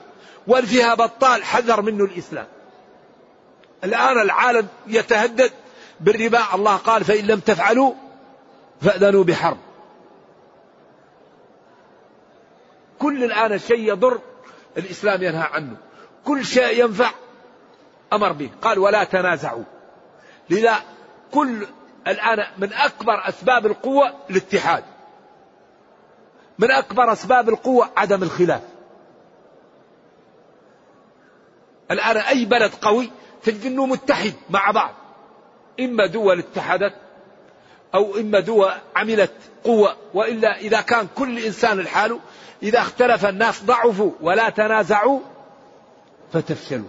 [0.47, 2.47] واللي فيها بطال حذر منه الإسلام.
[3.83, 5.51] الآن العالم يتهدد
[5.99, 6.39] بالربا.
[6.53, 7.93] الله قال فإن لم تفعلوا
[8.81, 9.57] فأذنوا بحرب.
[12.99, 14.19] كل الآن شيء يضر
[14.77, 15.77] الإسلام ينهى عنه.
[16.25, 17.11] كل شيء ينفع
[18.13, 18.49] أمر به.
[18.61, 19.63] قال ولا تنازعوا.
[20.49, 20.75] لذا
[21.33, 21.67] كل
[22.07, 24.83] الآن من أكبر أسباب القوة الاتحاد.
[26.59, 28.61] من أكبر أسباب القوة عدم الخلاف.
[31.91, 33.11] الآن أي بلد قوي
[33.43, 34.93] تجد أنه متحد مع بعض؟
[35.79, 36.93] إما دول اتحدت
[37.95, 39.33] أو إما دول عملت
[39.63, 42.19] قوة وإلا إذا كان كل إنسان لحاله
[42.63, 45.19] إذا اختلف الناس ضعفوا ولا تنازعوا
[46.33, 46.87] فتفشلوا.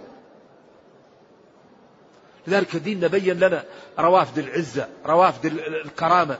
[2.47, 3.65] لذلك ديننا بين لنا
[3.99, 5.47] روافد العزة روافد
[5.85, 6.39] الكرامة.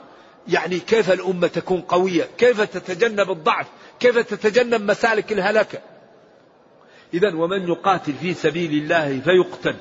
[0.49, 3.67] يعني كيف الأمة تكون قوية؟ كيف تتجنب الضعف؟
[4.01, 5.79] كيف تتجنب مسالك الهلكة؟
[7.15, 9.77] إذا ومن يقاتل في سبيل الله فيقتل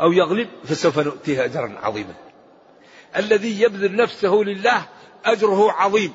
[0.00, 2.14] أو يغلب فسوف نؤتيه أجرا عظيما.
[3.16, 4.82] الذي يبذل نفسه لله
[5.24, 6.12] أجره عظيم.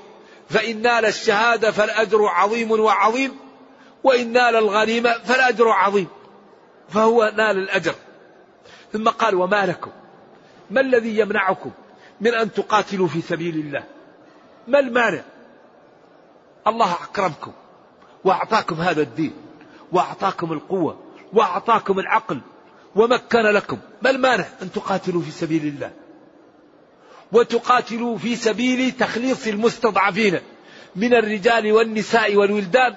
[0.50, 3.32] فإن نال الشهادة فالأجر عظيم وعظيم
[4.04, 6.08] وإن نال الغنيمة فالأجر عظيم.
[6.90, 7.96] فهو نال الأجر.
[8.94, 9.92] ثم قال وما لكم؟
[10.72, 11.72] ما الذي يمنعكم
[12.22, 13.84] من أن تقاتلوا في سبيل الله؟
[14.68, 15.24] ما المانع؟
[16.68, 17.52] الله أكرمكم
[18.24, 19.45] وأعطاكم هذا الدين.
[19.92, 21.00] وأعطاكم القوة
[21.34, 22.42] وأعطاكم العقل
[22.96, 23.78] ومكن لكم.
[24.02, 25.92] ما المانع أن تقاتلوا في سبيل الله
[27.32, 30.40] وتقاتلوا في سبيل تخليص المستضعفين
[30.96, 32.96] من الرجال والنساء والولدان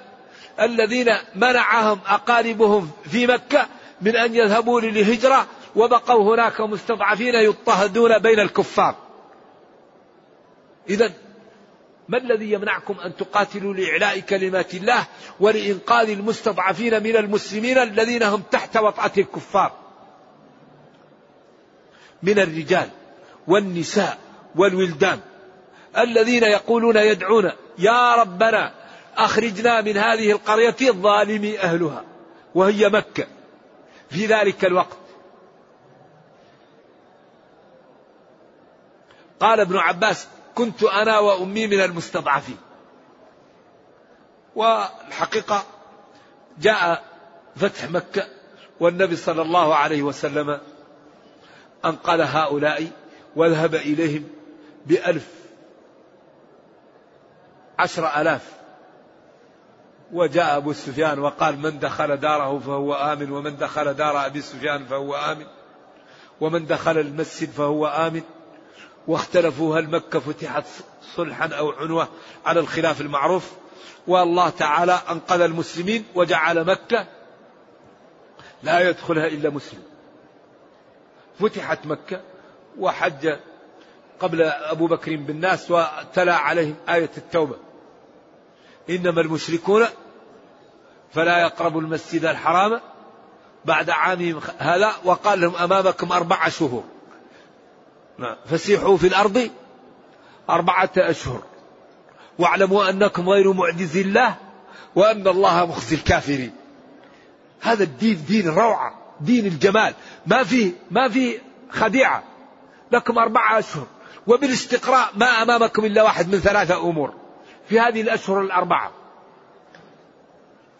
[0.59, 3.67] الذين منعهم أقاربهم في مكة
[4.01, 8.95] من أن يذهبوا للهجرة وبقوا هناك مستضعفين يضطهدون بين الكفار.
[10.89, 11.13] إذا
[12.09, 15.07] ما الذي يمنعكم أن تقاتلوا لإعلاء كلمات الله
[15.39, 19.71] ولإنقاذ المستضعفين من المسلمين الذين هم تحت وطأة الكفار؟
[22.23, 22.89] من الرجال
[23.47, 24.17] والنساء
[24.55, 25.19] والولدان
[25.97, 28.73] الذين يقولون يدعون يا ربنا
[29.17, 32.03] أخرجنا من هذه القرية الظالم أهلها
[32.55, 33.27] وهي مكة.
[34.09, 34.97] في ذلك الوقت
[39.39, 42.57] قال ابن عباس كنت أنا وأمي من المستضعفين.
[44.55, 45.63] والحقيقة
[46.59, 47.03] جاء
[47.55, 48.27] فتح مكة
[48.79, 50.59] والنبي صلى الله عليه وسلم
[51.85, 52.91] أنقذ هؤلاء
[53.35, 54.23] وذهب إليهم
[54.85, 55.27] بألف
[57.79, 58.59] عشر ألاف.
[60.13, 65.15] وجاء أبو سفيان وقال من دخل داره فهو آمن ومن دخل دار أبي سفيان فهو
[65.15, 65.45] آمن
[66.41, 68.21] ومن دخل المسجد فهو آمن.
[69.09, 70.65] واختلفوا هل مكة فتحت
[71.15, 72.07] صلحا أو عنوة
[72.45, 73.51] على الخلاف المعروف.
[74.07, 77.07] والله تعالى أنقذ المسلمين وجعل مكة
[78.63, 79.83] لا يدخلها إلا مسلم.
[81.39, 82.21] فتحت مكة
[82.79, 83.35] وحج
[84.19, 87.55] قبل أبو بكر بالناس وتلا عليهم آية التوبة.
[88.89, 89.85] إنما المشركون
[91.13, 92.81] فلا يقربوا المسجد الحرام
[93.65, 96.98] بعد عامهم هذا وقال لهم أمامكم أربع شهور.
[98.45, 99.49] فسيحوا في الأرض
[100.49, 101.43] أربعة أشهر.
[102.39, 104.35] واعلموا أنكم غير معجز الله
[104.95, 106.51] وأن الله مخزي الكافرين.
[107.61, 109.93] هذا الدين دين روعة دين الجمال.
[110.27, 111.39] ما في ما في
[111.71, 112.23] خديعة.
[112.91, 113.87] لكم أربعة أشهر.
[114.27, 117.13] وبالاستقراء ما أمامكم إلا واحد من ثلاثة أمور.
[117.69, 118.91] في هذه الأشهر الأربعة.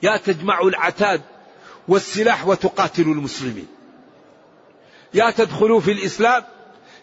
[0.01, 1.21] يا تجمعوا العتاد
[1.87, 3.67] والسلاح وتقاتلوا المسلمين.
[5.13, 6.43] يا تدخلوا في الإسلام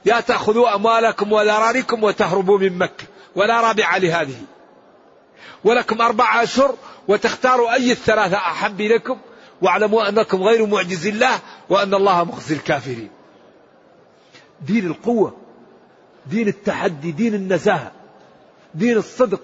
[0.06, 3.04] يا تأخذوا أموالكم وذراريكم وتهربوا من مكة
[3.34, 4.42] ولا رابع لهذه.
[5.64, 6.74] ولكم أربعة أشهر
[7.08, 9.18] وتختاروا أي الثلاثة أحب إليكم
[9.62, 13.10] واعلموا أنكم غير معجز الله وأن الله مخزي الكافرين.
[14.60, 15.36] دين القوة
[16.26, 17.92] دين التحدي دين النزاهة
[18.74, 19.40] دين الصدق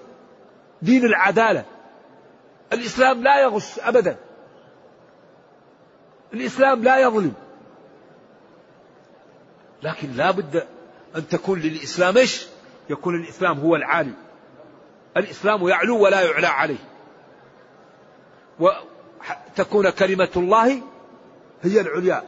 [0.81, 1.65] دين العدالة.
[2.73, 4.17] الإسلام لا يغش أبدا.
[6.33, 7.33] الإسلام لا يظلم.
[9.83, 10.67] لكن لا بد
[11.15, 12.47] أن تكون للإسلام إيش؟
[12.89, 14.13] يكون الإسلام هو العالي.
[15.17, 16.89] الإسلام يعلو ولا يعلى عليه.
[18.59, 20.81] وتكون كلمة الله
[21.61, 22.23] هي العليا.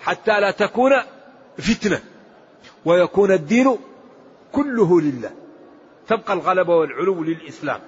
[0.00, 0.92] حتى لا تكون
[1.58, 2.00] فتنة.
[2.84, 3.78] ويكون الدين
[4.52, 5.30] كله لله.
[6.08, 7.80] تبقى الغلبة والعلو للإسلام.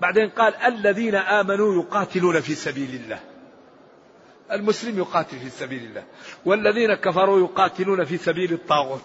[0.00, 3.20] بعدين قال الذين آمنوا يقاتلون في سبيل الله.
[4.52, 6.04] المسلم يقاتل في سبيل الله
[6.44, 9.02] والذين كفروا يقاتلون في سبيل الطاغوت.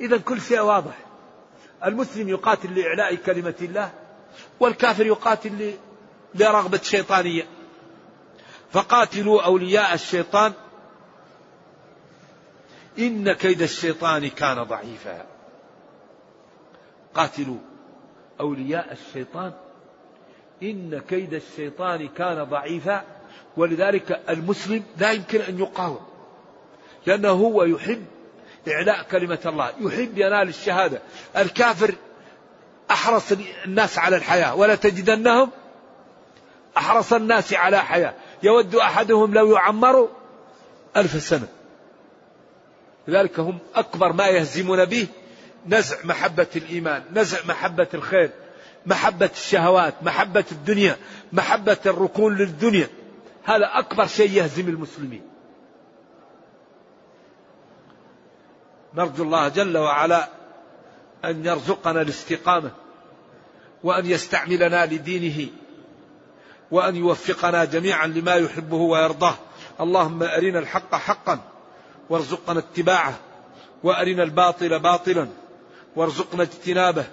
[0.00, 0.98] إذا كل شيء واضح.
[1.84, 3.92] المسلم يقاتل لإعلاء كلمة الله
[4.60, 5.74] والكافر يقاتل
[6.34, 7.46] لرغبة شيطانية.
[8.70, 10.52] فقاتلوا أولياء الشيطان.
[12.98, 15.26] إن كيد الشيطان كان ضعيفا.
[17.14, 17.58] قاتلوا
[18.40, 19.52] أولياء الشيطان.
[20.62, 23.19] إن كيد الشيطان كان ضعيفا.
[23.56, 26.00] ولذلك المسلم لا يمكن أن يقاوم.
[27.06, 28.04] لأنه هو يحب
[28.68, 31.00] إعلاء كلمة الله يحب ينال الشهادة.
[31.36, 31.94] الكافر
[32.90, 33.32] أحرص
[33.66, 35.50] الناس على الحياة ولا تجدنهم
[36.76, 38.14] أحرص الناس على حياة.
[38.42, 40.08] يود أحدهم لو يعمر
[40.96, 41.48] ألف سنة.
[43.08, 45.06] لذلك هم أكبر ما يهزمون به
[45.66, 48.30] نزع محبة الإيمان نزع محبة الخير
[48.86, 50.96] محبة الشهوات محبة الدنيا
[51.32, 52.88] محبة الركون للدنيا.
[53.44, 55.22] هذا أكبر شيء يهزم المسلمين.
[58.94, 60.28] نرجو الله جل وعلا
[61.24, 62.70] أن يرزقنا الاستقامة
[63.84, 65.48] وأن يستعملنا لدينه
[66.70, 69.34] وأن يوفقنا جميعا لما يحبه ويرضاه.
[69.80, 71.40] اللهم أرنا الحق حقا
[72.10, 73.18] وارزقنا اتباعه
[73.84, 75.28] وأرنا الباطل باطلا
[75.96, 77.04] وارزقنا اجتنابه.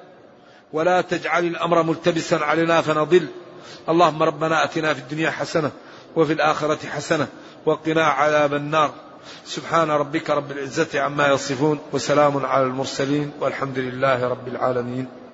[0.74, 3.28] ولا تجعل الأمر ملتبسا علينا فنضل.
[3.90, 5.72] اللهم ربنا أتنا في الدنيا حسنة
[6.18, 7.28] وفي الآخرة حسنة
[7.66, 8.92] وقنا عذاب النار.
[9.46, 15.27] سبحان ربك رب العزة عما يصفون وسلام على المرسلين والحمد لله رب العالمين.